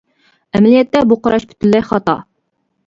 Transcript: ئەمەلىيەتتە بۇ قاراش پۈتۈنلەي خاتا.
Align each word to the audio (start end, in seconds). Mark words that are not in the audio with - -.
ئەمەلىيەتتە 0.59 1.03
بۇ 1.13 1.19
قاراش 1.29 1.47
پۈتۈنلەي 1.53 1.87
خاتا. 1.93 2.21